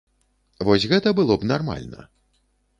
[0.69, 2.11] Вось гэта было б нармальна.